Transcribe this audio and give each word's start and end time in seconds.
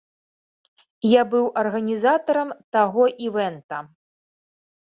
Я 1.07 1.21
быў 1.33 1.45
арганізатарам 1.63 2.49
таго 2.77 3.03
івэнта. 3.29 3.77